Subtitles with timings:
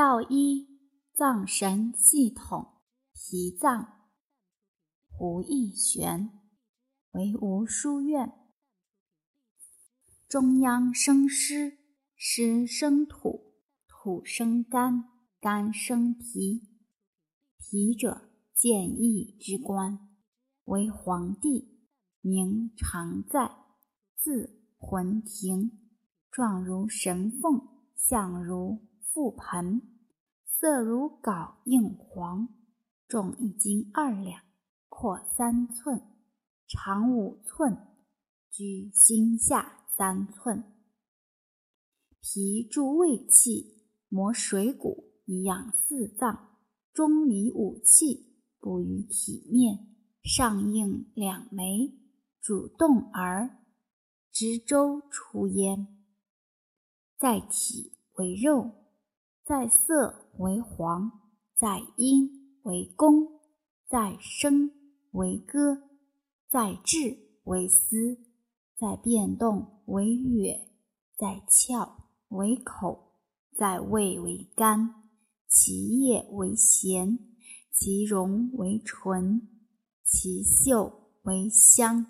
[0.00, 0.66] 道一
[1.12, 2.80] 藏神系统，
[3.12, 4.08] 脾脏。
[5.10, 6.40] 胡义玄，
[7.10, 8.32] 为吴书院。
[10.26, 11.80] 中央生湿，
[12.16, 13.52] 湿生土，
[13.86, 15.04] 土生肝，
[15.38, 16.62] 肝生脾。
[17.58, 20.08] 脾者，健义之官，
[20.64, 21.78] 为皇帝，
[22.22, 23.50] 名常在，
[24.16, 25.78] 字浑庭，
[26.30, 28.89] 状如神凤，相如。
[29.12, 29.82] 覆盆，
[30.46, 32.48] 色如缟硬黄，
[33.08, 34.42] 重一斤二两，
[34.88, 36.00] 阔三寸，
[36.68, 37.76] 长五寸，
[38.50, 40.62] 居心下三寸。
[42.20, 46.58] 脾助胃气，磨水谷以养四脏，
[46.92, 49.88] 中离五气补于体面，
[50.22, 51.98] 上应两眉，
[52.40, 53.58] 主动而
[54.30, 55.88] 直周出焉，
[57.18, 58.79] 在体为肉。
[59.50, 61.10] 在色为黄，
[61.56, 63.40] 在音为宫，
[63.88, 64.70] 在声
[65.10, 65.88] 为歌，
[66.48, 68.20] 在志为思，
[68.76, 70.68] 在变动为乐，
[71.16, 71.94] 在窍
[72.28, 73.16] 为口，
[73.52, 75.10] 在味为甘，
[75.48, 77.18] 其液为咸，
[77.72, 79.48] 其容为醇，
[80.04, 82.06] 其嗅为香。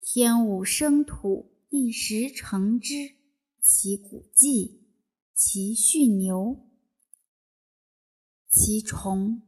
[0.00, 3.16] 天五生土，地时成之，
[3.60, 4.80] 其谷纪。
[5.44, 6.68] 其畜牛，
[8.48, 9.42] 其虫，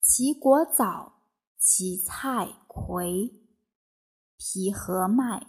[0.00, 1.22] 其果枣，
[1.56, 3.30] 其菜葵。
[4.36, 5.46] 脾和脉，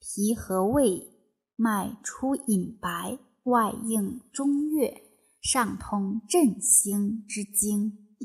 [0.00, 1.12] 脾和胃，
[1.56, 8.16] 脉出隐白，外应中越，上通振兴之经。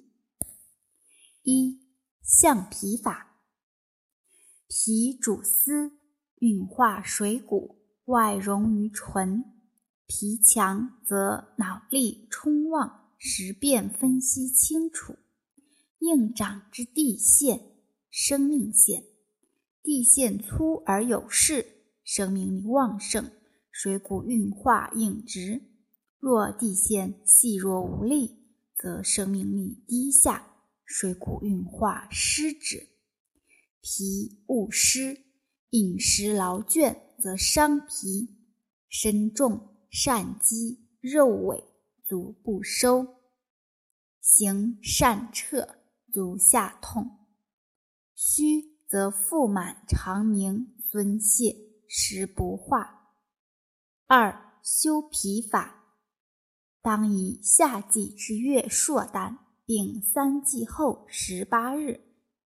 [1.43, 1.81] 一
[2.23, 3.43] 象脾法，
[4.69, 5.99] 脾主思，
[6.37, 9.60] 运化水谷，外溶于唇。
[10.13, 15.15] 脾强则脑力充旺，识辨分析清楚。
[15.99, 17.77] 应长之地陷，
[18.09, 19.03] 生命线；
[19.81, 23.31] 地陷粗而有势，生命力旺盛，
[23.71, 25.61] 水谷运化应直。
[26.19, 28.35] 若地陷细弱无力，
[28.75, 32.89] 则生命力低下，水谷运化失止。
[33.79, 35.21] 脾勿湿，
[35.69, 38.35] 饮食劳倦，则伤脾，
[38.89, 39.70] 身重。
[39.91, 41.65] 善积肉尾，
[42.05, 43.05] 足不收；
[44.21, 45.67] 行善彻，
[46.13, 47.27] 足下痛。
[48.15, 51.57] 虚则腹满肠鸣，孙泄，
[51.89, 53.17] 食不化。
[54.07, 55.97] 二修脾法，
[56.81, 61.99] 当以夏季之月朔诞，并三季后十八日，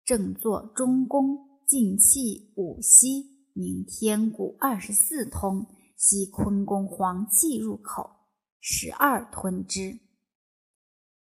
[0.03, 5.67] 正坐中宫，进气五息，明天谷二十四通。
[5.97, 8.27] 吸坤宫黄气入口，
[8.61, 9.99] 十二吞之，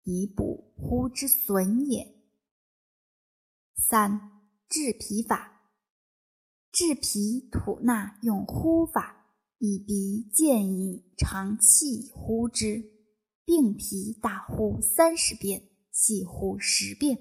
[0.03, 2.13] 以补呼之损也。
[3.73, 5.71] 三治脾法，
[6.73, 12.83] 治脾吐纳用呼法，以鼻见以长气呼之，
[13.45, 17.17] 病脾大呼三十遍，细呼十遍。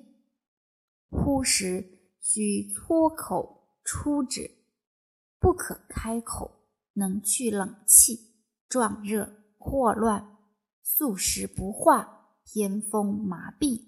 [1.08, 4.50] 呼时须搓口出之，
[5.38, 6.63] 不可开口。
[6.94, 8.34] 能去冷气，
[8.68, 10.38] 壮热霍乱，
[10.82, 13.84] 宿食不化，偏风麻痹，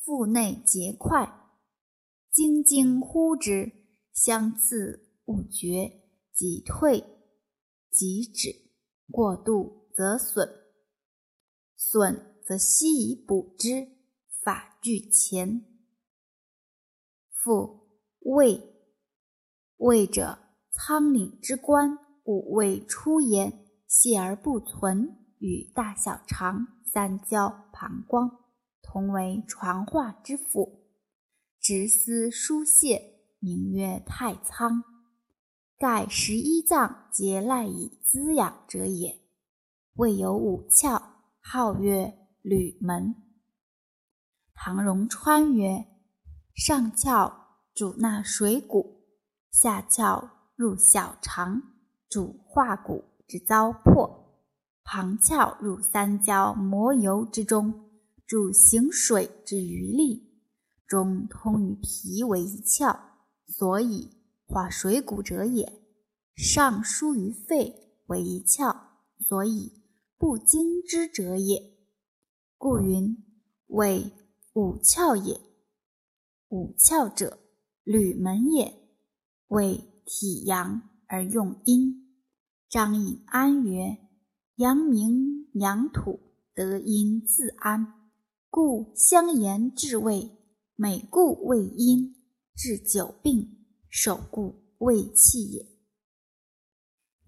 [0.00, 1.50] 腹内结块，
[2.30, 3.72] 津津呼之，
[4.12, 6.02] 相次勿绝，
[6.32, 7.04] 即退
[7.90, 8.70] 即止，
[9.10, 10.48] 过度则损，
[11.76, 14.00] 损则息以补之。
[14.42, 15.66] 法俱前。
[17.30, 17.90] 腹
[18.20, 18.58] 胃，
[19.76, 20.38] 胃者
[20.70, 21.98] 仓廪之官。
[22.24, 28.30] 五味出言，泻而不存，与大小肠、三焦、膀胱
[28.82, 30.86] 同为传化之府，
[31.60, 33.00] 直思疏泄，
[33.38, 34.82] 名曰太仓。
[35.78, 39.20] 盖十一脏皆赖以滋养者也。
[39.94, 41.02] 未有五窍，
[41.40, 42.12] 号曰
[42.42, 43.14] 履门。
[44.54, 45.86] 唐荣川曰：
[46.54, 47.32] 上窍
[47.74, 49.06] 主纳水谷，
[49.50, 51.79] 下窍入小肠。
[52.10, 54.24] 主化骨之糟粕，
[54.82, 57.88] 旁窍入三焦膜油之中，
[58.26, 60.42] 主行水之余力，
[60.88, 62.98] 中通于脾为一窍，
[63.46, 64.10] 所以
[64.44, 65.80] 化水谷者也。
[66.34, 68.76] 上疏于肺为一窍，
[69.20, 69.80] 所以
[70.18, 71.78] 不经之者也。
[72.58, 73.16] 故云
[73.68, 74.10] 为
[74.54, 75.40] 五窍也。
[76.48, 77.38] 五窍者，
[77.84, 78.74] 吕门也。
[79.46, 82.08] 为体阳而用阴。
[82.68, 83.98] 张颖安曰
[84.56, 86.20] ：“阳明养土，
[86.54, 88.10] 得阴自安。
[88.48, 90.30] 故相言治胃，
[90.76, 92.14] 美故胃阴，
[92.54, 95.66] 治久病，守故胃气也。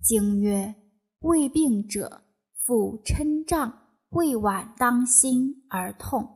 [0.01, 0.77] 经曰：
[1.19, 2.23] 胃病者，
[2.55, 6.29] 腹嗔胀，胃脘当心而痛，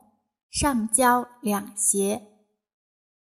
[0.49, 2.27] 上焦两胁，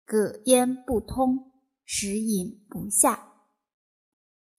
[0.06, 1.52] 膈咽不通，
[1.86, 3.29] 食饮不下。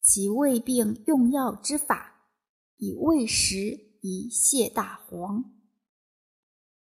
[0.01, 2.25] 其胃病用药之法，
[2.77, 3.57] 以胃食
[4.01, 5.45] 以泻大黄，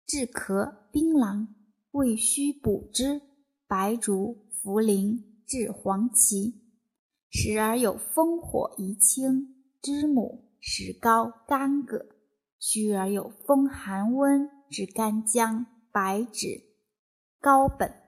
[0.06, 1.48] 治咳槟榔，
[1.90, 3.20] 胃虚补之，
[3.66, 6.54] 白术、茯苓治黄芪，
[7.28, 11.98] 时而有风火宜清，知母、石膏、干葛；
[12.60, 16.62] 虚而有风寒温，治干姜、白芷、
[17.40, 18.07] 高本。